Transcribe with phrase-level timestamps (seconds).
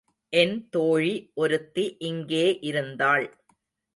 [0.33, 3.27] என் தோழி ஒருத்தி இங்கே இருந்தாள்.